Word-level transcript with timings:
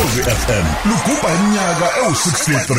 ukhozi 0.00 0.22
FM 0.22 0.66
luguba 0.88 1.34
iminyaka 1.34 1.86
ewu63 2.00 2.70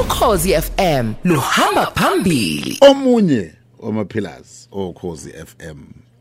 ukhozi 0.00 0.52
FM 0.62 1.12
luhamba 1.24 1.86
phambili. 1.86 2.78
Omunye 2.80 3.52
wamapillars 3.78 4.68
okhozi 4.72 5.32
FM 5.32 5.78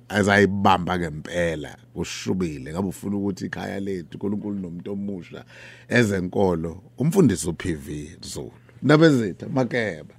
azayibamba 0.09 0.99
ngempela 0.99 1.75
ushubile 1.95 2.71
ngabe 2.71 2.87
ufuna 2.87 3.17
ukuthi 3.17 3.45
ikhaya 3.45 3.79
lethu 3.79 4.13
uNkulunkulu 4.13 4.59
nomuntu 4.59 4.91
omusha 4.91 5.43
ezenkolo 5.89 6.81
umfundisi 6.97 7.49
uPV 7.49 8.07
Zulu. 8.21 8.51
Nabezetha 8.81 9.47
makeba. 9.49 10.15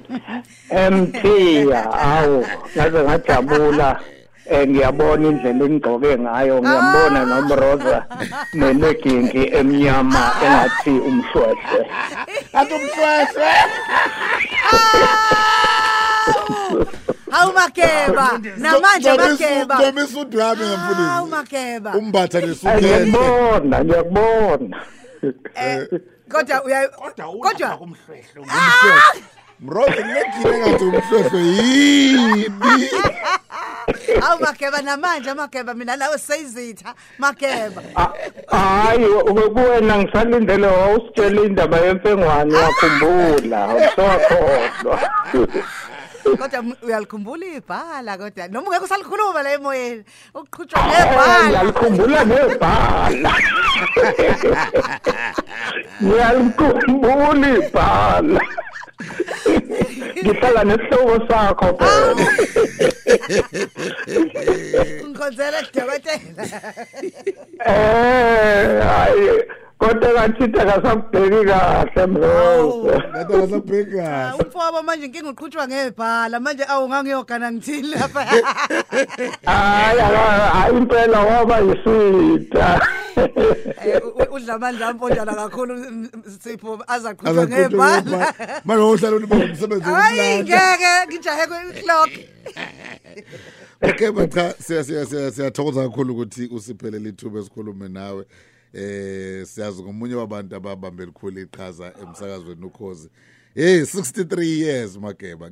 Emthiya 0.84 1.92
awu 1.92 2.46
ngaze 2.76 3.02
ngajabula. 3.02 4.00
Eh 4.50 4.68
ngiyabona 4.68 5.28
indlela 5.28 5.64
engigqoke 5.64 6.18
ngayo. 6.18 6.54
Ngiyambona 6.62 7.20
nomroza 7.30 7.98
nenegingi 8.58 9.42
emnyama 9.58 10.22
engathi 10.44 10.94
umhlwehlwe 11.08 11.80
athi 12.58 12.74
umhlwehlwe 12.74 13.50
Hawu 17.30 17.52
makeba. 17.52 18.40
Namanje 18.56 19.10
makeba. 19.12 19.78
noma 19.78 20.00
isudu 20.04 20.38
yami 20.38 20.64
Hawu 20.64 21.26
ngamfundisi 21.26 21.30
makeba. 21.30 21.90
Umbatha 21.94 22.38
Eh, 22.38 22.46
lesukele 22.48 23.06
ngiyakubona 23.06 23.84
ngiyakubona 23.84 24.76
Eh, 25.54 25.86
kodwa 26.28 26.64
uya 26.64 26.88
kodwa 27.42 27.78
mroza 29.60 30.06
ngekile 30.06 30.58
ngathi 30.58 30.84
umhlwehlwe 30.84 31.40
yini 31.42 32.50
hawu 34.20 34.40
makeba 34.40 34.82
namanje 34.82 35.34
makeba 35.34 35.74
mina 35.74 35.96
nawe 35.96 36.18
seyizitha 36.18 36.94
makeba 37.18 37.82
Ah, 37.96 38.08
hayi 38.56 39.06
kuwena 39.54 39.98
ngisalindele 39.98 40.66
wawusitshela 40.66 41.42
indaba 41.42 41.76
yemfengwane 41.78 42.54
wakhumbula 42.56 43.64
awusakholwa 43.64 45.00
kodwa 46.38 46.58
m- 46.58 46.76
uyalikhumbula 46.82 47.46
ibhala 47.46 48.18
kodwa 48.18 48.48
noma 48.48 48.66
ungeke 48.68 48.84
usalikhuluma 48.84 49.42
la 49.42 49.52
emoyeni 49.52 50.04
uqhutshwa 50.34 50.80
Eh, 50.80 50.86
ngebhala 50.88 51.48
ngiyalikhumbula 51.48 52.24
nebhala 52.24 53.32
ngiyalikhumbula 56.02 57.48
ibhala 57.58 58.40
ngihlala 60.24 60.62
nesihloko 60.64 61.16
sakho 61.28 61.68
phela 61.78 62.12
ngikhonzela 65.04 65.60
dokotela. 65.74 66.44
Eh 67.66 68.80
hayi. 68.88 69.26
Kodwa 69.86 70.12
kathitha 70.14 70.64
kasabheki 70.66 71.44
kahle 71.48 72.06
mlozo 72.06 73.02
ngathi 73.10 73.34
akasabheka 73.34 74.28
Ah, 74.28 74.34
umfowabo 74.36 74.82
manje 74.82 75.06
inkinga 75.06 75.30
uqhutshwa 75.30 75.68
ngebhala. 75.68 76.40
Manje 76.40 76.64
awungangiyogana 76.68 77.52
ngithini 77.52 77.88
lapha? 77.88 78.24
Hayi 79.46 80.00
aka- 80.00 80.50
hayi 80.56 80.76
impela 80.76 81.20
waba 81.20 81.58
yisitha 81.58 82.86
Eh, 83.86 84.00
u- 84.04 84.08
u- 84.08 84.34
udla 84.34 84.54
amandla 84.54 84.88
amponjana 84.88 85.34
kakhulu 85.34 85.74
m- 85.74 86.08
m- 86.14 86.38
sipho 86.40 86.78
azaqhutshwa 86.86 87.42
azaqhutshwa 87.42 87.46
ngebhala. 87.46 88.34
manje 88.64 88.82
uhlala 88.82 89.16
uliba 89.16 89.36
umsebenzi 89.36 89.84
hayi 89.84 90.20
wokulanda 90.20 90.42
ngeke 90.42 91.06
ngijahe 91.08 91.46
kwi-clock 91.46 92.10
Okay 93.82 94.10
bacha 94.10 94.54
siya 94.62 94.84
siya 94.84 95.06
siya 95.06 95.30
siyathokoza 95.32 95.82
kakhulu 95.88 96.12
ukuthi 96.14 96.48
usiphelele 96.52 97.08
ithuba 97.08 97.40
esikhulume 97.40 97.88
nawe. 97.88 98.24
Eh 98.74 99.46
siyazi 99.46 99.82
ngomunye 99.82 100.14
wabantu 100.14 100.56
ababambe 100.56 101.06
likhulu 101.06 101.40
iqhaza 101.40 101.92
emsakazweni 102.02 102.64
ukhozi. 102.64 103.08
Hey 103.54 103.80
63 103.80 104.44
years 104.44 104.96
mageba. 104.98 105.50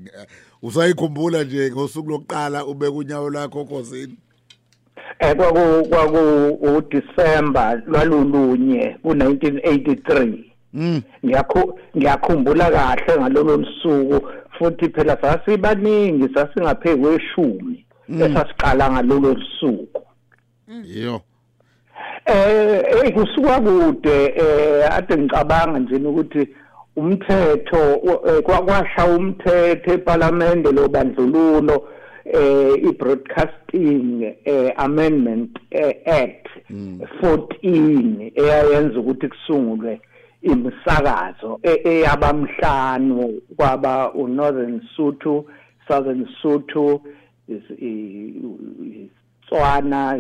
Usayikhumbula 0.63 1.45
nje 1.45 1.71
ngosuku 1.71 2.11
lokuqala 2.11 2.67
ubeka 2.67 2.93
unyawo 2.93 3.31
lakho 3.31 3.61
okhosini 3.61 4.17
Eh 5.19 5.37
kwaku 5.37 5.89
kwaku 5.89 6.49
uDecember 6.77 7.83
lwalulunye 7.87 8.97
ku1983 9.05 10.45
mm 10.73 11.03
ngiyakhu 11.25 11.79
ngiyakhumbula 11.97 12.71
kahle 12.71 13.21
ngalolo 13.21 13.67
suku 13.83 14.29
futhi 14.59 14.89
phela 14.89 15.17
sasibaningi 15.21 16.35
sasingaphezulu 16.35 17.03
kweshumi 17.03 17.87
esasiqala 18.09 18.93
ngalolo 18.93 19.37
suku 19.61 20.03
yo 20.85 21.21
eh 22.27 23.13
kusuka 23.15 23.61
kude 23.61 24.25
eh 24.37 24.93
ade 24.97 25.17
ngicabanga 25.17 25.79
nje 25.79 25.97
ukuthi 26.09 26.49
umthetho 26.97 28.01
eh, 28.27 28.43
kwa- 28.43 28.63
kwasha 28.65 29.07
umthetho 29.07 29.93
eParliament 29.93 30.67
lo 30.73 30.89
bandlululo 30.89 31.89
eh 32.25 32.73
i-broadcasting 32.89 34.35
eh, 34.45 34.73
amendment 34.77 35.59
eh, 35.71 35.97
act 36.07 36.47
14 37.23 38.33
eyayenza 38.35 39.01
ukuthi 39.01 39.29
kusungulwe 39.29 40.01
imisakazo 40.43 41.61
e- 41.63 41.81
eyabamhlanu 41.89 43.41
kwaba 43.57 44.13
uNorthern 44.13 44.81
Sotho 44.97 45.45
Southern 45.89 46.27
Sotho 46.43 47.01
is 47.49 47.63
i- 47.83 49.11
Tswana 49.49 50.19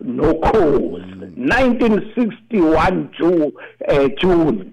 nokhozi 0.00 1.04
1961 1.36 3.08
June 3.18 3.52
eh 3.88 4.10
June. 4.20 4.64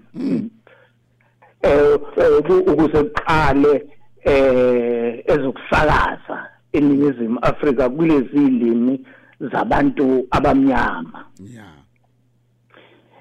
Eh 1.62 1.98
eh, 2.16 2.42
ku- 2.46 2.64
ukuze 2.72 3.02
kuqale 3.04 3.86
eh 4.24 5.22
ezokusakaza 5.26 6.48
eningizimu 6.72 7.38
Afrika 7.42 7.88
kulezi 7.90 8.36
ilimi 8.36 9.00
zabantu 9.52 10.26
abamnyama. 10.30 11.24
Yeah. 11.54 11.68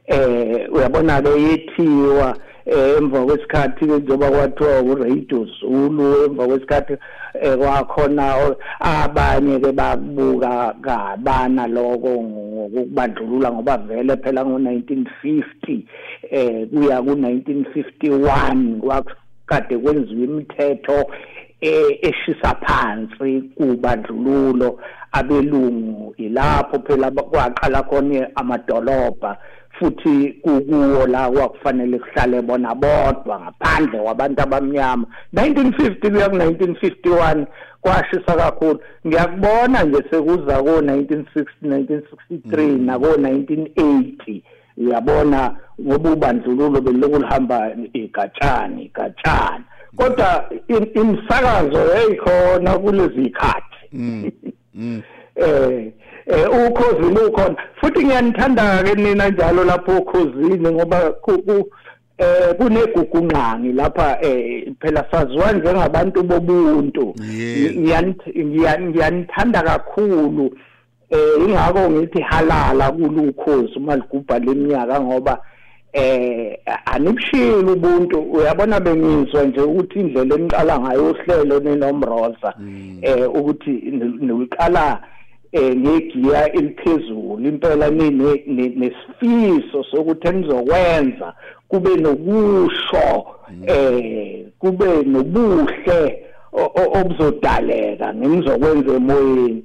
Eh 0.07 0.67
uyabona 0.73 1.21
ke 1.21 1.29
yethiwa 1.41 2.29
eh, 2.29 2.35
emva 2.67 3.25
kwesikhathi 3.25 3.85
njengoba 3.85 4.29
kwathiwa 4.31 4.81
uradio 4.81 5.47
Zulu 5.59 6.23
emva 6.25 6.47
kwesikhathi 6.47 6.93
eh, 7.41 7.57
kwakhona 7.57 8.35
o- 8.37 8.55
abanye 8.79 9.59
ke 9.59 9.71
bakubuka 9.71 10.75
kabana 10.81 11.67
lokho 11.67 12.09
ngokubandlulula 12.23 13.51
ngoba 13.51 13.77
vele 13.77 14.15
phela 14.17 14.41
ngo1950 14.43 15.81
eh 16.31 16.67
kuya 16.69 16.99
ku1951 17.01 18.79
kwakade 18.79 19.77
kwenziwa 19.77 20.23
imithetho 20.23 21.05
eh, 21.61 21.99
eshisa 22.01 22.55
phansi 22.55 23.41
kubandlululo 23.41 24.79
abelungu 25.11 26.13
ilapho 26.17 26.79
phela 26.79 27.11
kwaqala 27.11 27.83
khona 27.83 28.27
amadolobha. 28.35 29.37
Futhi 29.79 30.33
kukuwo 30.41 31.07
la 31.07 31.29
kwakufanele 31.31 31.99
kuhlale 31.99 32.41
bona 32.41 32.75
bodwa 32.75 33.39
ngaphandle 33.39 33.99
kwabantu 33.99 34.41
abamnyama. 34.41 35.05
1950 35.35 36.11
kuya 36.11 36.27
ku1951 36.27 37.45
kwashisa 37.81 38.35
kakhulu. 38.35 38.79
Ngiyakubona 39.07 39.83
nje 39.83 40.03
sekuza 40.11 40.63
ko 40.63 40.81
1960 40.81 41.45
1963 41.61 42.85
nako 42.85 43.05
1980 43.05 44.41
uyabona 44.77 45.55
ngoba 45.81 46.11
ubandlululo 46.11 46.81
beloku 46.81 47.19
lihamba 47.19 47.71
igatshani 47.93 48.83
igatshani 48.85 49.63
kodwa 49.95 50.49
im- 50.67 50.89
imisakazo 50.93 51.79
yayikhona 51.95 52.77
kulezi 52.79 53.21
ikhathi 53.21 53.77
eh 55.35 55.91
eh 56.27 56.45
ukhozi 56.67 57.13
lukhona. 57.13 57.55
Futhi 57.81 58.05
ngiyanithanda 58.05 58.83
ke 58.83 58.95
nina 58.95 59.29
njalo 59.29 59.63
lapho 59.63 59.97
ukhozini 59.97 60.71
ngoba 60.71 61.13
eh 62.17 62.55
kunegugunqangi 62.57 63.71
lapha 63.73 64.17
eh 64.21 64.73
phela 64.81 65.05
saziwa 65.11 65.51
njengabantu 65.51 66.23
bobuntu. 66.23 67.13
Ngiyanithanda 67.79 69.61
kakhulu. 69.61 70.51
Eh 71.09 71.19
ingakho 71.39 71.89
ngithi 71.89 72.21
halala 72.21 72.91
kulukhozi 72.91 73.77
uma 73.77 73.95
ligubha 73.95 74.39
leminyaka 74.39 75.01
ngoba 75.01 75.39
eh 75.93 76.57
anibushili 76.85 77.71
ubuntu. 77.71 78.19
Uyabona 78.19 78.79
bengizwa 78.79 79.43
nje 79.43 79.61
ukuthi 79.61 79.99
indlela 79.99 80.35
eniqala 80.35 80.79
ngayo 80.79 81.11
uhlelo 81.11 81.59
nenomroza 81.59 82.53
eh 83.01 83.29
ukuthi 83.35 83.69
ni- 83.69 84.17
niqala 84.27 84.99
ngegiya 85.55 86.53
eliphezulu 86.53 87.39
impela 87.47 87.89
nesifiso 87.89 89.83
sokuthi 89.91 90.27
enizokwenza 90.27 91.33
kube 91.67 91.95
nokusho 91.95 93.25
eh 93.67 94.45
kube 94.59 95.03
nobuhle 95.03 96.23
obuzodaleka 96.95 98.13
ngimzokwenza 98.13 98.93
emoyeni. 98.95 99.63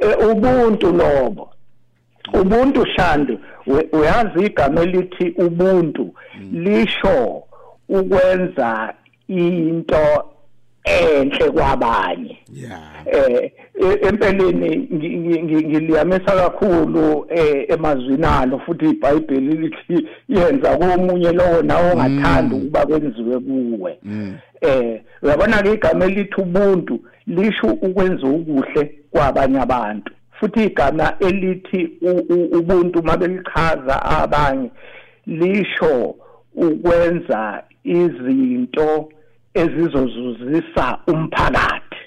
Eh, 0.00 0.30
ubuntu 0.30 0.86
lobo 0.92 1.50
ubuntu 2.40 2.86
shandi 2.86 3.38
we- 3.66 3.88
uyazi 3.92 4.46
igama 4.46 4.80
elithi 4.82 5.34
ubuntu 5.38 6.14
lisho 6.52 7.42
ukwenza 7.88 8.94
into 9.28 10.24
enhle 10.84 11.50
kwabanye. 11.50 12.38
Yeah. 12.54 12.80
Eh 13.06 13.50
e- 13.74 14.08
empeleni 14.08 14.76
ngi- 14.76 15.16
ngi- 15.18 15.42
ngi- 15.42 15.66
ngiliyamisa 15.68 16.20
kakhulu 16.32 17.26
eh 17.28 17.64
emazwini 17.68 18.26
alo 18.26 18.58
futhi 18.58 18.90
iBhayibheli 18.90 19.56
lithi 19.56 20.08
yenza 20.28 20.76
komunye 20.76 21.32
lowo 21.32 21.62
nawe 21.62 21.90
ongathanda 21.92 22.56
ukuba 22.56 22.86
kwenziwe 22.86 23.38
kuwe. 23.40 23.98
Eh 24.60 25.00
uyabona 25.22 25.62
ke 25.62 25.72
igama 25.72 26.04
elithi 26.04 26.40
ubuntu 26.40 27.00
lisho 27.26 27.66
ukwenza 27.66 28.26
ukuhle 28.26 28.94
kwabanye 29.10 29.60
abantu. 29.60 30.12
Futhi 30.40 30.64
igama 30.64 31.12
elithi 31.20 31.90
ubuntu 32.58 33.02
mabelichaza 33.02 34.02
abanye 34.02 34.70
lisho 35.26 36.14
ukwenza 36.54 37.62
izinto 37.84 39.08
ezizozuzisa 39.54 40.98
umphakathi. 41.06 42.00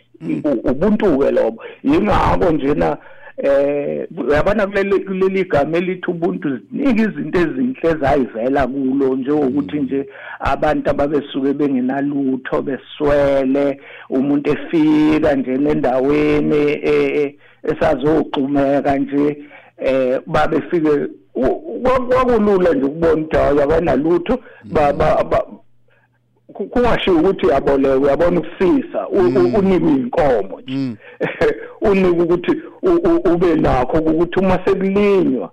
Ubuntu 0.63 1.19
ke 1.19 1.31
lobo. 1.31 1.63
Yingakho 1.83 2.51
njena 2.51 2.97
eh 3.37 4.07
uyabona 4.27 4.67
kuleli 4.67 5.43
gama 5.45 5.77
elithi 5.77 6.11
ubuntu 6.11 6.59
ziningi 6.71 7.01
izinto 7.01 7.39
ezinhle 7.39 7.89
ezayivela 7.89 8.67
kulo 8.67 9.15
njengokuthi 9.15 9.79
nje 9.79 10.09
abantu 10.39 10.89
ababesuke 10.89 11.53
bengenalutho 11.53 12.61
beswele 12.61 13.79
umuntu 14.09 14.49
efika 14.51 15.35
nje 15.35 15.57
nendaweni 15.57 16.55
eh, 16.55 17.17
eh, 17.17 17.35
esazogxumeka 17.63 18.97
nje 18.97 19.37
eh 19.77 20.19
babefike 20.27 20.93
kwakulula 21.33 22.73
nje 22.73 22.85
ukubona 22.85 23.13
ukuthi 23.13 23.37
hayi 23.37 23.61
abanalutho 23.61 24.39
kungashiwo 26.53 27.19
ukuthi 27.19 27.45
uyaboleka 27.45 27.97
uyabona 27.97 28.39
ukufisa 28.39 29.07
u- 29.07 29.17
u- 29.39 29.57
unikwe 29.59 29.91
inkomo 29.91 30.61
nje. 30.61 30.95
Unikwe 31.81 32.23
ukuthi 32.23 32.51
u- 32.81 33.01
u- 33.09 33.33
ube 33.33 33.55
nakho 33.55 33.97
ukuthi 33.97 34.39
uma 34.39 34.59
sekulinywa 34.65 35.51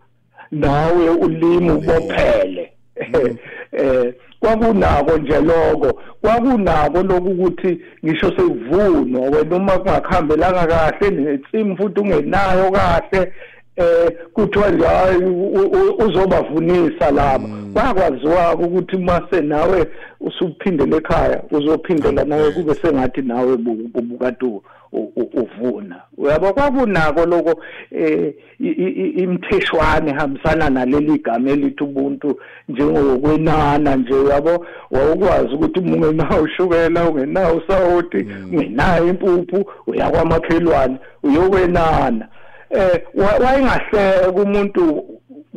nawe 0.51 1.09
ulimi 1.11 1.71
ubophele. 1.71 2.73
Eh 3.73 4.15
kwakunako 4.41 5.19
nje 5.19 5.41
lokho. 5.41 6.01
Kwakunako 6.23 7.03
lokuthi 7.03 7.81
ngisho 8.05 8.27
sekuvunwa 8.27 9.21
wena 9.31 9.57
uma 9.57 9.79
kungakuhambelanga 9.79 10.67
kahle 10.67 11.11
netsimu 11.11 11.77
futhi 11.77 12.01
ungenayo 12.01 12.71
kahle 12.71 13.33
eh 13.81 14.11
kuthiwa 14.33 14.71
nje 14.71 14.85
hayi 14.85 15.17
u- 15.25 15.53
u- 15.53 16.05
uzobavunisa 16.07 17.11
laba 17.11 17.49
bakwaziwa 17.75 18.55
ukuthi 18.55 18.97
mase 18.97 19.41
nawe 19.41 19.87
usuphindele 20.21 20.97
ekhaya 20.97 21.43
uzophindela 21.51 22.25
nawe 22.25 22.51
kube 22.51 22.75
sengathi 22.75 23.23
nawe 23.23 23.57
bu- 23.57 23.91
ubukade 23.95 24.47
u- 24.47 24.63
u- 24.93 25.13
u- 25.17 25.31
uvuna. 25.43 25.97
Uyabo 26.19 26.53
kwakunako 26.53 27.27
lokho 27.27 27.61
eh 27.91 28.35
i- 28.61 28.67
i- 28.69 28.95
i- 29.05 29.11
imtheshwane 29.23 30.13
hambisana 30.13 30.71
naleli 30.71 31.19
gama 31.19 31.51
elithi 31.51 31.85
ubuntu 31.85 32.39
njengokwenana 32.69 33.97
nje 33.97 34.15
uyabo? 34.15 34.67
Wawukwazi 34.91 35.55
ukuthi 35.55 35.81
uma 35.81 35.97
ungenawo 35.97 36.43
ushukela 36.43 37.09
ungenawo 37.11 37.57
usawoti 37.57 38.27
ungenayo 38.53 39.09
impuphu 39.09 39.65
uyakwamakhelwane 39.87 40.97
uyokwenana. 41.23 42.29
Eh 42.71 43.03
wa- 43.15 43.39
wayengahleka 43.47 44.31
umuntu 44.43 45.05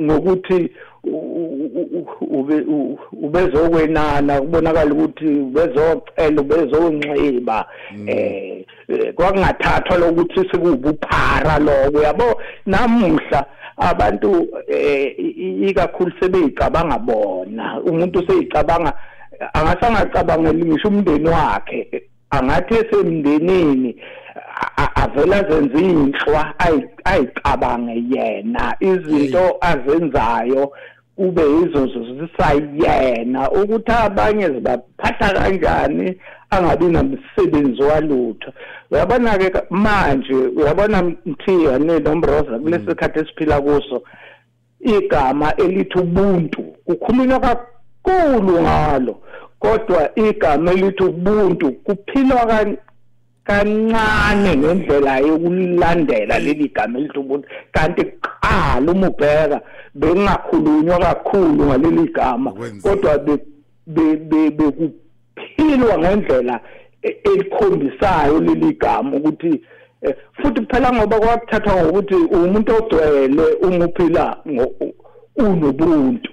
ngokuthi 0.01 0.69
ube 2.21 2.65
ubezokwenana 3.21 4.41
kubonakala 4.41 4.93
ukuthi 4.93 5.25
ubezocela 5.25 6.41
ubezonxiba. 6.41 7.65
Eh 8.07 8.65
eh, 8.89 9.13
kwakungathathwa 9.13 9.97
lokuthi 9.97 10.49
sekubuphara 10.51 11.59
lokho 11.59 12.01
yabo? 12.03 12.41
Namuhla 12.65 13.45
abantu 13.77 14.47
eh 14.67 15.13
ikakhulu 15.69 16.11
sebeyicabanga 16.19 16.99
bona. 16.99 17.81
Umuntu 17.81 18.27
seyicabanga 18.27 18.93
angasangacabangeli 19.53 20.65
ngisho 20.65 20.87
umndeni 20.87 21.29
wakhe. 21.29 22.03
Angathi 22.29 22.73
esemndenini 22.73 23.95
avela 24.95 25.43
zenza 25.49 25.79
inhlwa 25.79 26.53
ayi- 26.59 26.89
ayicabange 27.03 28.03
yena. 28.09 28.75
Izinto 28.79 29.57
azenzayo 29.61 30.71
kube 31.15 31.41
izozo 31.41 31.99
zisayena. 32.13 33.51
Ukuthi 33.51 33.91
abanye 33.91 34.45
zibaphatha 34.49 35.33
kanjani 35.33 36.17
angabi 36.49 36.85
namsebenzi 36.85 37.81
walutho. 37.83 38.51
Uyabona 38.91 39.37
ke 39.37 39.51
manje 39.69 40.33
uyabona 40.33 41.03
mthiya 41.25 41.79
nenombroza 41.79 42.59
kulesi 42.59 42.85
sikhathi 42.85 43.19
esiphila 43.19 43.61
kuso 43.61 44.03
igama 44.79 45.55
elithi 45.55 45.99
ubuntu 45.99 46.61
kukhulunywa 46.85 47.39
kakhulu 47.39 48.61
ngalo. 48.61 49.15
Kodwa 49.59 50.09
igama 50.15 50.71
elithi 50.71 51.03
ubuntu 51.03 51.71
kuphilwa 51.71 52.45
kan- 52.45 52.77
kancane 53.43 54.57
ngendlela 54.57 55.17
yokulandela 55.19 56.39
leli 56.39 56.67
gama 56.75 56.99
elithi 56.99 57.19
ubuntu 57.19 57.47
kanti 57.71 58.03
kuqala 58.05 58.91
uma 58.91 59.07
ubheka 59.09 59.61
bengakhulunywa 59.95 60.99
kakhulu 60.99 61.65
ngaleli 61.65 62.07
gama 62.13 62.51
kodwa 62.81 63.17
be- 63.17 63.45
be- 63.87 64.15
be- 64.15 64.51
bekuphilwa 64.51 65.97
ngendlela 65.97 66.59
e- 67.01 67.17
elikhombisayo 67.23 68.39
leli 68.39 68.73
gama 68.73 69.17
ukuthi 69.17 69.61
eh, 70.01 70.15
futhi 70.33 70.61
phela 70.65 70.93
ngoba 70.93 71.19
kwakuthathwa 71.19 71.83
ngokuthi 71.83 72.15
umuntu 72.15 72.75
ogcwele 72.75 73.43
uma 73.61 73.85
uphila 73.85 74.37
unobuntu. 75.35 76.29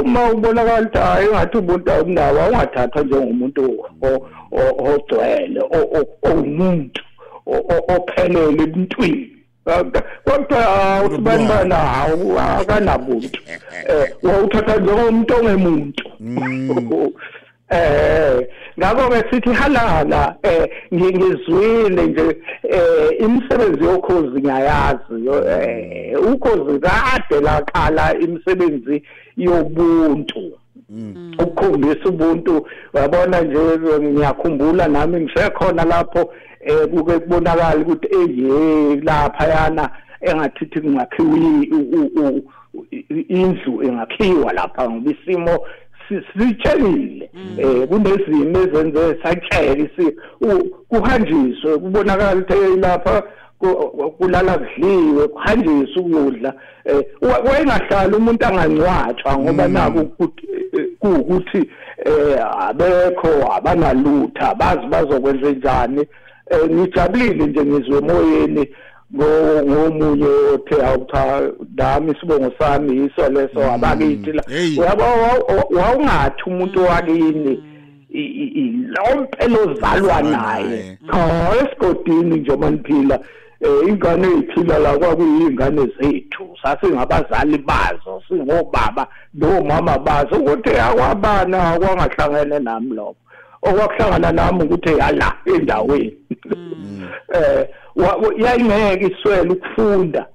Uma 0.00 0.30
ubonakala 0.32 0.80
ukuthi 0.80 0.98
hayi 0.98 1.26
engathi 1.26 1.56
ubuntu 1.58 1.90
awunawo 1.92 2.40
awungathathwa 2.40 3.02
njengomuntu 3.02 3.84
o- 4.52 4.74
o- 4.78 4.94
ogcwele 4.94 5.60
o- 5.60 5.90
o- 5.98 6.28
owumuntu 6.28 7.00
ophelele 7.96 8.62
ebuntwini 8.62 9.28
kodwa 10.24 11.02
usibani 11.06 11.48
bana? 11.48 11.74
hawu 11.76 12.38
akanabuntu 12.38 13.40
eh 13.88 14.12
wawuthatha 14.22 14.76
njengomuntu 14.76 15.34
ongemuntu. 15.36 16.04
Eh 17.72 18.48
ngakho 18.78 19.08
ke 19.10 19.24
sithi 19.30 19.52
halala 19.52 20.36
eh 20.42 20.68
ngi- 20.92 21.16
ngizwile 21.16 22.06
nje 22.06 22.36
eh 22.62 23.20
imisebenzi 23.20 23.84
yokhozi 23.84 24.40
ngiyayazi 24.40 25.28
eh 25.48 26.20
ukhozi 26.32 26.78
kade 26.80 27.40
laqala 27.40 28.14
imisebenzi 28.18 29.02
yobuntu. 29.36 30.52
Ukukhombisa 31.38 32.08
ubuntu. 32.08 32.66
Wabona 32.92 33.40
nje 33.40 33.58
ngiyakhumbula 34.00 34.88
nami 34.88 35.20
ngisekhona 35.20 35.84
lapho 35.84 36.32
eh 36.60 36.86
kuke 36.90 37.18
kubonakala 37.18 37.76
ukuthi 37.76 38.08
eye 38.16 38.96
lapha 39.00 39.46
yana 39.46 39.90
engathithi 40.20 40.80
kungakhiwa 40.80 41.36
i- 41.38 41.70
u- 41.72 42.10
u- 42.16 42.42
u- 42.74 42.86
i- 42.90 43.20
indlu 43.28 43.82
engakhiwa 43.82 44.52
lapha 44.52 44.90
ngoba 44.90 45.10
isimo 45.10 45.58
si- 46.08 46.22
sitshelile 46.38 47.30
eh 47.58 47.88
kunezimo 47.88 48.58
ezenze 48.58 49.18
satshela 49.22 49.76
isi 49.84 50.16
kuhanjiswe 50.88 51.78
kubonakala 51.78 52.40
ukuthi 52.40 52.52
hey, 52.58 52.76
lapha 52.76 53.22
kulala 54.18 54.58
kudliwe 54.58 55.28
kuhanjiswe 55.28 56.02
ukudla 56.02 56.54
eh 56.84 57.02
wa- 57.20 57.38
wayengahlali 57.38 58.14
umuntu 58.16 58.46
angancwathwa 58.46 59.38
ngoba 59.38 59.68
naku 59.68 59.98
ukuthi- 59.98 60.46
eh, 60.78 60.86
kuwukuthi 60.98 61.70
eh 62.04 62.38
abekho 62.68 63.28
abanalutha 63.56 64.54
bazi 64.54 64.86
bazokwenza 64.90 65.50
njani. 65.50 66.06
Eh 66.50 66.70
ngijabulile 66.70 67.46
nje 67.46 67.64
ngizwe 67.64 67.98
emoyeni 67.98 68.68
ngo- 69.14 69.62
ngomunye 69.66 70.26
othe 70.54 70.86
awutha 70.86 71.42
nami 71.76 72.12
isibongo 72.12 72.52
sami 72.58 72.96
yiso 73.00 73.28
leso 73.30 73.72
abakithi 73.72 74.32
la. 74.32 74.42
Uyabo 74.80 75.02
wa- 75.02 75.56
wa- 75.56 75.82
wawungathi 75.82 76.42
umuntu 76.46 76.84
wakini 76.84 77.62
i- 78.14 78.32
i- 78.42 78.52
i- 78.60 78.86
lompelo 78.94 79.70
ozalwa 79.72 80.22
naye. 80.22 80.98
cha 81.12 81.50
esigodini 81.56 82.36
nje 82.40 82.56
maniphila 82.56 83.18
eh 83.62 83.88
ingane 83.88 84.26
eziphila 84.26 84.78
la 84.78 84.98
kwakuyingane 84.98 85.80
zethu. 86.00 86.56
Sasingabazali 86.62 87.58
bazo 87.58 88.22
singobaba 88.28 89.06
nomama 89.34 89.98
bazo. 89.98 90.36
Ukuthi 90.36 90.70
akwabana 90.70 91.78
kwangahlangene 91.78 92.58
nami 92.58 92.94
lokho. 92.94 93.16
Okwakuhlangana 93.62 94.32
nami 94.32 94.62
ukuthi 94.64 94.98
yala 94.98 95.32
endaweni. 95.46 96.16
Wa- 97.96 98.34
yayingeke 98.38 99.06
iswele 99.06 99.50
ukufunda. 99.50 100.26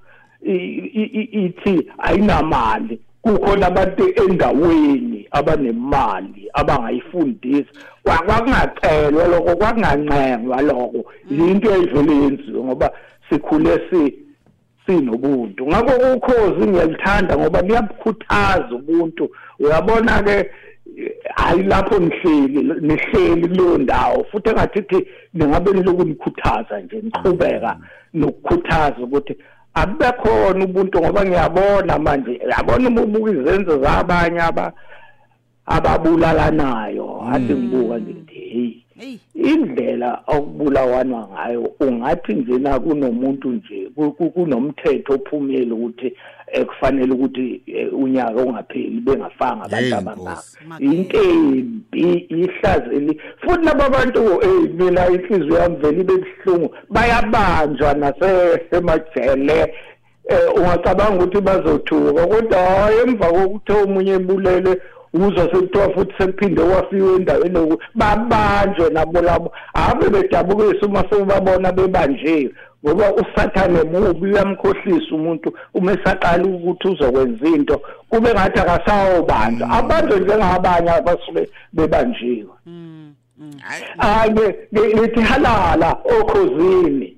Ithi 0.42 1.92
ayinamali. 1.98 3.00
Kukhona 3.22 3.68
abantu 3.68 4.04
endaweni 4.24 5.28
abanemali 5.32 6.50
abangayifundisa. 6.54 7.70
Kwa- 8.04 8.18
kwakungacelwa 8.18 9.28
lokho 9.28 9.56
kwakungancengwa 9.56 10.62
lokho. 10.62 11.06
Into 11.32 11.76
eyivele 11.76 12.16
yenziwe 12.16 12.64
ngoba 12.64 12.92
sikhule 13.30 13.82
si 13.90 14.28
sinobuntu. 14.86 15.68
Ngakho 15.68 16.14
ukhozi 16.18 16.68
ngiyalithanda 16.68 17.38
ngoba 17.38 17.62
liyabukhuthaza 17.62 18.76
ubuntu. 18.76 19.30
Uyabona 19.60 20.24
ke 20.24 20.50
hayi 21.36 21.64
lapho 21.64 22.00
nihleli 22.00 22.82
nihleli 22.82 23.48
kuleyo 23.48 23.78
ndawo 23.78 24.24
futhi 24.32 24.50
engathithi 24.50 25.08
ningabe 25.34 25.72
niloku 25.72 26.04
nikhuthaza 26.04 26.80
nje 26.80 27.02
niqhubeka 27.02 27.78
nokukhuthaza 28.14 28.98
ukuthi 29.04 29.38
akube 29.74 30.12
khona 30.12 30.66
ubuntu 30.66 31.00
ngoba 31.00 31.26
ngiyabona 31.26 32.00
manje 32.00 32.42
yabona 32.50 32.88
uma 32.90 33.02
ubuka 33.02 33.32
izenzo 33.32 33.84
zabanye 33.84 34.42
aba 34.42 34.74
ababulalanayo. 35.66 37.24
Ade 37.34 37.56
ngibuka 37.56 37.98
nje 37.98 38.12
ngithi 38.14 38.40
hey 38.40 38.52
Hey. 38.54 38.87
Indlela 39.36 40.22
okubulawanwa 40.28 41.28
ngayo 41.34 41.72
ungathi 41.80 42.34
njena 42.34 42.80
kunomuntu 42.80 43.50
nje 43.50 43.90
ku- 43.96 44.12
ku- 44.12 44.30
kunomthetho 44.30 45.14
ophumile 45.14 45.72
ukuthi 45.72 46.14
eh, 46.52 46.66
kufanele 46.66 47.14
ukuthi 47.14 47.62
eh, 47.68 47.94
unyaka 47.94 48.36
ungapheli 48.42 49.00
bengafanga 49.02 49.64
abantu 49.66 49.96
abangaka. 49.96 50.32
Nkosi. 50.32 50.58
intembi 50.86 52.12
ihlazeli 52.30 53.22
futhi 53.42 53.66
laba 53.66 53.90
bantu 53.90 54.20
eh 54.44 54.70
mina 54.78 55.08
inhliziyo 55.10 55.58
yami 55.58 55.76
vele 55.76 56.02
ibe 56.02 56.14
buhlungu 56.14 56.76
bayabanjwa 56.90 57.94
nasemajele 57.94 59.74
eh 60.30 60.56
ungacabanga 60.56 61.24
ukuthi 61.26 61.42
bazothuka 61.42 62.28
kodwa 62.28 62.60
hayi 62.60 63.00
emva 63.00 63.26
kokuthi 63.28 63.72
omunye 63.72 64.12
ebulele 64.12 64.82
uzwa 65.26 65.44
sekuthiwa 65.44 65.90
futhi 65.90 66.14
sekuphinde 66.18 66.62
wafiwe 66.62 67.16
endaweni 67.16 67.56
yoku 67.56 67.78
babanjwe 67.96 68.90
nabo 68.90 69.22
labo. 69.22 69.52
Ave 69.74 70.10
bedabukisa 70.10 70.86
uma 70.86 71.04
sebabona 71.10 71.72
bebanjiwe 71.72 72.52
ngoba 72.86 73.14
usathane 73.14 73.84
mubi 73.84 74.26
uyamkhohlisa 74.26 75.16
umuntu 75.16 75.54
uma 75.74 75.92
esaqala 75.92 76.44
ukuthi 76.46 76.88
uzokwenza 76.88 77.48
into 77.48 77.82
kube 78.10 78.30
ngathi 78.34 78.60
akasawobanjwa. 78.60 79.70
Abanjwe 79.70 80.20
njengabanye 80.20 80.90
abasuke 80.90 81.50
bebanjiwe. 81.74 82.54
Hayi. 83.98 84.32
Ngithi 84.74 85.22
halala 85.22 85.98
okhozini. 86.20 87.17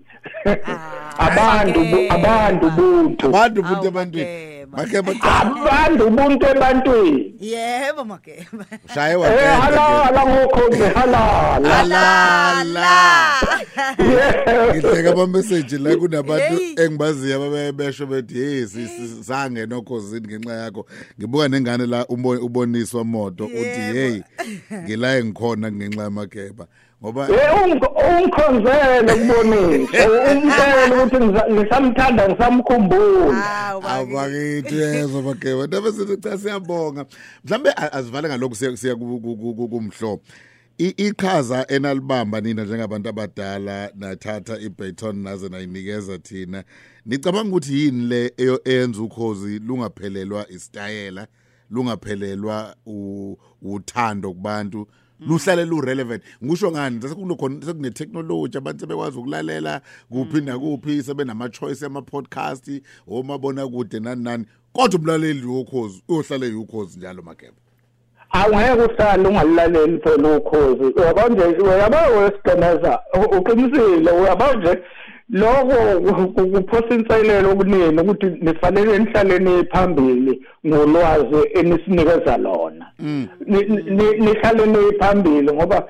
Abantu 1.17 1.79
bu- 1.79 2.08
abantu 2.13 2.69
buntu 2.69 3.27
abantu 3.27 3.62
buntu 3.63 3.75
Awu, 3.77 3.88
ebantwini 3.88 4.27
Makeba. 4.72 5.13
makeba 5.13 5.41
abantu 5.62 6.08
ubuntu 6.08 6.46
ebantwini 6.48 7.34
Yebo 7.39 8.05
Makeba. 8.05 8.65
shaye 8.93 9.13
eh 9.13 9.19
waqeda 9.19 9.55
halala 9.62 10.22
ngokhozi 10.25 10.84
halala 10.84 12.19
Yeah. 14.00 14.75
ngihleka 14.75 15.12
ama 15.12 15.27
message 15.27 15.77
la 15.77 15.96
kunabantu 15.96 16.58
Hey. 16.58 16.75
engibaziyo 16.86 17.43
ababesho 17.43 18.05
bethi 18.05 18.34
hey 18.34 18.65
si- 18.67 18.88
si- 18.88 19.24
sangena 19.24 19.75
okhosini 19.77 20.27
ngenxa 20.27 20.53
yakho 20.53 20.86
ngibuka 21.19 21.48
nengane 21.48 21.86
la 21.86 22.05
umbo- 22.05 22.39
uboniswa 22.46 23.03
moto 23.03 23.46
uthi 23.46 23.79
Yebo. 23.79 23.93
hey 24.00 24.22
ngila 24.84 25.17
engikhona 25.17 25.72
ngenxa 25.72 26.03
yamakeba 26.03 26.67
ngoba 27.03 27.27
Eh 27.29 27.53
ung- 27.63 27.96
ungikhonzele 28.10 29.13
kubonisa 29.13 30.10
umtshela 30.32 31.03
ukuthi 31.03 31.15
ngisa- 31.15 31.50
ngisamthanda 31.53 32.29
ngisamkhumbula. 32.29 33.34
Hawu 33.34 33.82
Makeba. 33.82 34.22
abakithi 34.24 34.75
yezo 34.75 35.22
makeba 35.22 35.68
ndabe 35.68 35.91
sithi 35.91 36.18
cha 36.18 36.38
siyabonga. 36.38 37.06
Mhlambe 37.46 37.70
a- 37.70 37.91
asivale 37.94 38.27
ngalokho 38.27 38.56
siya 38.56 38.77
siya 38.77 38.96
ku- 38.96 39.20
ku- 39.22 39.38
ku- 39.38 39.53
ku- 39.56 39.68
kumhlobo 39.70 40.22
I- 40.82 40.94
iqhaza 40.98 41.65
enalibamba 41.68 42.41
nina 42.41 42.63
njengabantu 42.63 43.10
abadala 43.10 43.91
nathatha 43.96 44.60
ibaton 44.60 45.15
naze 45.24 45.50
nayinikeza 45.50 46.18
thina. 46.18 46.63
Nicabanga 47.06 47.50
ukuthi 47.50 47.74
yini 47.84 48.06
le 48.08 48.34
eyo- 48.38 48.62
eyenza 48.65 49.01
ukhozi 49.01 49.60
lungaphelelwa 49.60 50.46
isitayela 50.50 51.27
lungaphelelwa 51.72 52.75
u- 52.86 53.38
uthando 53.62 54.34
kubantu? 54.34 54.88
Luhlale 55.27 55.65
lu-relevant 55.65 56.23
ngisho 56.45 56.71
ngani? 56.71 57.01
Sekunokhona 57.01 57.65
sekunetechnology 57.65 58.57
abantu 58.57 58.79
sebekwazi 58.79 59.17
ukulalela 59.19 59.81
kuphi 60.11 60.41
nakuphi 60.41 61.03
sebenama-choice 61.03 61.85
ama-podcast 61.85 62.81
omabonakude 63.07 63.99
nani 63.99 64.23
nani. 64.23 64.45
Kodwa 64.73 64.99
umlaleli 64.99 65.45
wokhozi 65.45 66.03
uyohlale 66.07 66.47
yukhozi 66.47 66.99
njalo 66.99 67.21
makeba. 67.21 67.53
Awungeke 68.31 68.93
uhlale 68.93 69.27
ungalilaleli 69.27 69.97
phela 69.99 70.38
ukhozi 70.38 70.83
uyabo 70.83 71.29
nje 71.29 71.43
uyabo 71.43 71.97
wesigeneza 72.19 72.99
u- 73.13 73.38
uqinisile 73.38 74.11
uyabo 74.11 74.43
nje 74.57 74.79
lokho 75.29 76.00
ku- 76.36 76.48
kuphosa 76.48 76.95
inselelo 76.95 77.55
kunini 77.55 78.01
ukuthi 78.01 78.25
nifanele 78.41 78.98
nihlale 79.00 79.63
phambili 79.71 80.41
ngolwazi 80.67 81.48
enisinikeza 81.53 82.38
lona. 82.38 82.86
Ni- 83.00 83.65
ni- 83.65 84.17
nihlale 84.19 84.65
niphambili 84.65 85.51
ngoba 85.53 85.88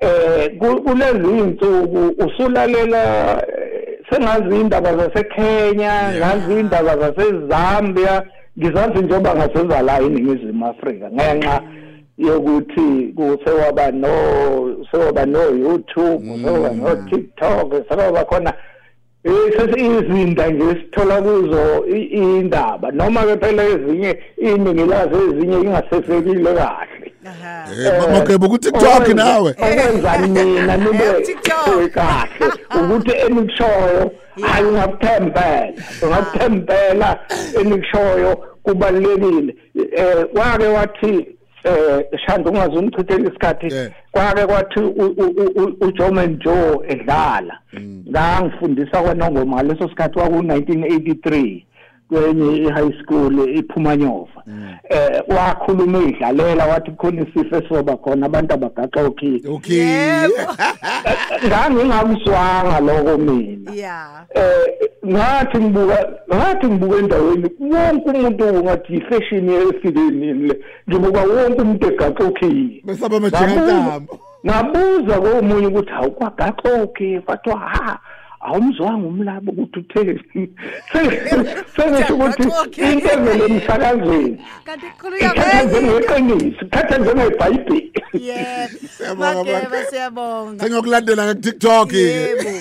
eh 0.00 0.58
ku- 0.58 0.82
kulezi 0.82 1.38
insuku 1.38 2.24
usulalela 2.26 3.02
eh, 3.48 3.98
sengazi 4.10 4.60
indaba 4.60 4.96
zaseKenya 4.96 6.12
ngazi 6.18 6.60
indaba 6.60 6.96
zaseZambia 6.98 8.22
ngizazi 8.58 8.98
njengoba 8.98 9.34
ngasenza 9.36 9.82
la 9.82 10.00
eNingizimu 10.00 10.66
Afrika 10.66 11.10
ngenxa 11.10 11.62
yokuthi 12.26 13.12
kusewaba 13.16 13.90
no 13.90 14.08
sewaba 14.90 15.26
no 15.26 15.38
YouTube 15.50 16.24
sewaba 16.44 16.70
no 16.70 16.96
TikTok 17.10 17.72
sewaba 17.88 18.24
khona 18.24 18.52
Esesi 19.24 19.80
izinda 19.86 20.46
nje 20.48 20.64
sithola 20.80 21.22
kuzo 21.22 21.86
i- 21.86 22.02
indaba 22.02 22.90
noma 22.90 23.20
ke 23.24 23.36
phela 23.36 23.64
ezinye 23.64 24.18
iningi 24.38 24.84
lazo 24.84 25.16
ezinye 25.28 25.56
ingasesekile 25.60 26.54
kahle. 26.54 27.12
Aha. 27.26 27.64
Eh, 27.86 28.12
makeba 28.12 28.48
ku-tiktok 28.48 29.08
nawe? 29.14 29.50
Okwenza 29.50 30.18
mina 30.28 30.76
nibe 30.76 31.04
Eh, 31.04 31.26
TikTok. 31.26 31.90
kahle. 31.94 32.52
Ukuthi 32.80 33.10
enikushoyo 33.26 34.10
hayi 34.42 34.64
ungakuthembela 34.66 35.72
ungakuthembela 36.02 37.18
enikushoyo 37.60 38.36
kubalulekile. 38.62 39.54
Eh 39.96 40.24
kwake 40.32 40.66
wathi 40.66 41.26
eh 41.64 42.04
shanda 42.26 42.50
ungaze 42.50 42.76
ungichithele 42.78 43.28
isikhathi 43.28 43.74
Yeah. 43.74 43.90
kwake 44.12 44.46
kwathi 44.46 44.80
u- 44.80 44.90
u- 45.06 45.34
u- 45.36 45.62
u- 45.64 45.76
uJoman 45.86 46.38
Joe 46.38 46.78
edlala. 46.88 47.58
Ngangifundisa 48.10 49.02
kwanongoma 49.02 49.56
ngaleso 49.56 49.88
sikhathi 49.88 50.14
kwaku 50.18 50.42
1983 50.42 51.64
kwenye 52.10 52.56
i-high 52.56 52.92
school 53.02 53.58
iPhumanyova 53.58 54.42
eh 54.88 55.22
wakhuluma 55.28 55.98
idlalela 55.98 56.66
wathi 56.66 56.90
khona 56.90 57.22
isifo 57.22 57.56
esizoba 57.56 57.96
khona 57.96 58.26
abantu 58.26 58.54
abagaxa 58.54 59.00
okhiye 59.06 59.40
okay 59.48 59.76
Yebo. 59.78 60.34
ngangingakuzwanga 61.46 62.80
lokho 62.80 63.18
mina. 63.18 63.72
Yeah. 63.72 64.24
eh 64.34 64.90
ngathi 65.06 65.58
ngibuka 65.58 66.08
ngathi 66.34 66.66
ngibuka 66.66 66.96
endaweni 66.98 67.50
wonke 67.60 68.10
umuntu 68.10 68.62
ngathi 68.62 68.94
ifashion 68.94 69.48
yesileni 69.48 70.32
le 70.32 70.60
ngibuka 70.88 71.20
wonke 71.20 71.62
umuntu 71.62 71.86
egaxa 71.86 72.24
okhiye 72.24 72.82
besaba 72.84 73.16
amajengantambo 73.16 74.18
ngabuza 74.46 75.20
komunye 75.20 75.66
ukuthi 75.66 75.92
awukwagaxa 75.92 76.82
okhiye 76.82 77.20
bathiwa 77.26 77.58
ha. 77.58 77.98
Awumzwanga 78.40 79.06
umlabo 79.06 79.50
ukuthi 79.52 79.78
utheni 79.78 80.20
sengisho 81.76 82.14
ukuthi 82.14 82.42
Ugaqokhe. 82.42 82.92
into 82.92 83.12
evele 83.12 83.44
emsakazweni 83.44 84.38
Kanti 84.64 84.86
kukhulunywa 84.86 85.32
ithatha 85.34 85.68
kwenye. 85.68 85.88
njengeqiniso 85.88 86.62
ithatha 86.66 86.98
njengebhayibheli 86.98 87.92
Yebo. 88.12 88.78
Siyabonga, 88.96 89.34
Makeba 89.34 89.58
Makeba. 89.60 89.84
siyabonga. 89.90 90.60
sengiyokulandela 90.62 91.22
ngaku-tiktok 91.26 91.92
Yebo. 91.92 92.50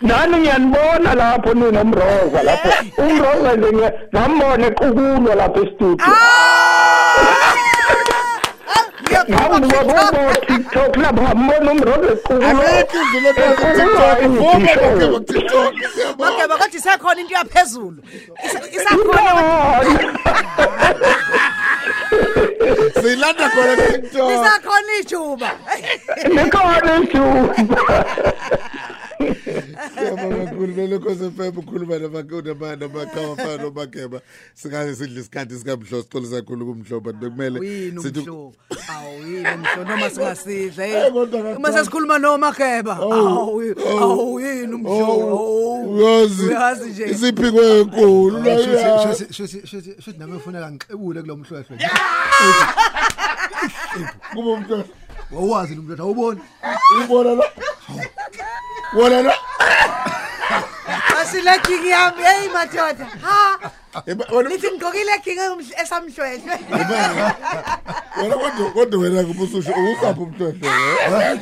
nani 0.00 0.36
ngiyanibona 0.36 1.14
lapho 1.14 1.54
ninomroza 1.54 2.42
lapho 2.42 2.68
umroza 3.02 3.56
nje 3.56 3.68
ngiya- 3.72 3.94
ngambona 4.14 4.66
equkulwa 4.66 5.34
lapho 5.34 5.60
estudio 5.62 6.06
ngambuka 6.06 6.14
bobo 6.14 6.65
tiktok 10.46 10.96
lapho 10.96 11.22
ngambona 11.22 11.70
umroza 11.72 12.12
equkulwa 12.12 12.50
akekho 12.50 12.98
izulu 13.02 13.28
ekwazi 13.28 13.62
ku-tiktok 13.62 14.18
vuma 14.22 14.58
makeba 14.58 15.06
ku-tiktok 15.14 15.72
siyabonga 15.94 16.30
Makeba 16.30 16.54
kodwa 16.58 16.78
isakhona 16.78 17.20
into 17.20 17.34
yaphezulu. 17.34 17.98
Isa- 18.46 18.68
Isakhona 18.76 19.30
siyilanda 23.02 23.46
khona 23.50 23.72
ku-tiktok 23.76 24.30
isakhona 24.34 24.92
ijuba. 25.00 25.50
nikhona 26.34 26.92
ijuba 27.02 27.54
Siyabonga 29.94 30.44
kakhulu 30.44 30.72
lelokhoze 30.76 31.30
FM 31.30 31.58
ukhuluma 31.58 31.98
namakona 31.98 32.54
namaqhawe 32.76 33.32
afana 33.32 33.62
nomakeba 33.62 34.20
singaze 34.54 34.94
sidle 34.96 35.20
isikhathi 35.20 35.54
sikamhlo 35.58 36.02
sixolisa 36.02 36.36
kakhulu 36.42 36.66
kumhlo 36.66 37.00
but 37.00 37.16
bekumele 37.16 37.58
Uyini 37.60 38.00
sithi- 38.02 38.20
umhlo? 38.28 38.52
Awuyini 38.94 39.48
umhlo 39.54 39.84
noma 39.84 40.10
singasidla. 40.10 40.86
Eh, 40.86 41.12
kodwa 41.12 41.42
kakhulu. 41.42 41.56
Uma 41.58 41.72
sesikhuluma 41.72 42.18
noMakheba. 42.18 42.96
Awu 42.96 43.74
awuyini 43.90 44.74
umhlo? 44.74 44.90
Oh, 44.90 45.80
uyazi 45.82 46.46
Uyazi 46.46 46.90
nje. 46.90 47.04
isiphikwe 47.04 47.80
enkulu 47.80 48.38
la 48.42 48.50
ya. 48.50 49.02
Shothi 49.02 49.34
shothi 49.34 49.66
shothi 49.66 49.94
shothi 50.02 50.18
nami 50.18 50.36
ufuna 50.36 50.70
ngixebule 50.70 51.20
kulo 51.22 51.36
mhlwehlwe. 51.36 51.78
kuba 54.34 54.50
umntwana 54.50 54.84
Wawazi 55.32 55.74
lo 55.74 55.82
mhlwehlwe 55.82 56.04
awuboni? 56.04 56.40
ubona 57.04 57.34
la 57.34 57.44
wona 58.94 59.22
la 59.22 59.34
Asile 61.20 61.58
king 61.62 61.84
yami 61.86 62.22
hey 62.22 62.48
madoda. 62.48 63.04
Ha. 63.22 63.72
Eba- 64.06 64.28
wena 64.36 64.50
Lithi 64.50 64.66
ngigqokile 64.70 65.18
king 65.24 65.38
esamhlwehlwe. 65.82 66.58
wena 68.22 68.36
kodwa 68.36 68.70
kodwa 68.72 69.00
wena 69.00 69.24
kubususho 69.24 69.70
ukusapha 69.72 70.20
umntwana 70.20 70.70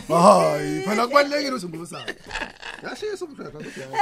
Hayi, 0.08 0.80
phela 0.82 1.06
kubalekile 1.06 1.50
usungubusana. 1.52 2.14
Yashisa 2.82 3.24
umhlwehlwe 3.24 3.52
kodwa. 3.52 4.00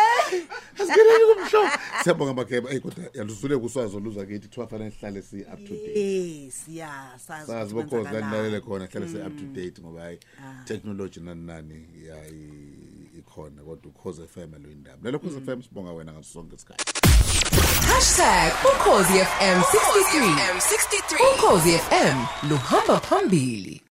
asikeleni 0.79 1.25
kumhlo 1.35 1.69
siyabonga 2.03 2.35
makeba 2.35 2.71
hey 2.71 2.81
kodwa 2.81 3.05
yaluzule 3.15 3.57
kuswazo 3.57 4.01
luza 4.01 4.27
kithi 4.27 4.49
kuthiwa 4.49 4.67
fanele 4.67 4.91
sihlale 4.91 5.23
si 5.23 5.37
up 5.41 5.65
to 5.69 5.75
date 5.75 6.01
Yes, 6.01 6.65
yeah, 6.69 7.19
sazi. 7.27 7.47
sazi 7.47 7.75
ukuthi 7.75 7.91
bokhozi 7.91 7.91
kwenzakalani. 7.91 8.33
lanilalele 8.33 8.61
khona 8.61 8.87
hlale 8.87 9.09
si 9.09 9.17
up 9.17 9.37
to 9.39 9.45
date 9.61 9.81
ngoba 9.83 10.01
hayi 10.03 10.19
technology 10.65 11.21
nani 11.21 11.47
nani 11.47 11.87
ya 12.09 12.17
i- 12.29 12.92
ikhona 13.23 13.62
kodwa 13.62 13.88
ukhoze 13.93 14.23
FM 14.26 14.50
lo 14.62 14.71
indaba 14.71 14.99
lelo 15.05 15.19
khoze 15.19 15.41
FM 15.41 15.62
sibonga 15.62 15.93
wena 15.93 16.12
ngaso 16.12 16.33
sonke 16.33 16.55
isikhathi. 16.57 16.85
#ukhozi 18.71 19.19
FM 19.31 19.59
63 19.61 21.35
ukhozi 21.35 21.73
FM 21.79 22.17
luhamba 22.50 23.00
phambili. 23.00 23.81